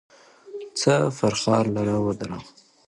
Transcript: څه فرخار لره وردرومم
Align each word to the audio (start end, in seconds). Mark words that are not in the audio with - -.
څه 0.79 0.93
فرخار 1.17 1.65
لره 1.75 1.95
وردرومم 2.05 2.43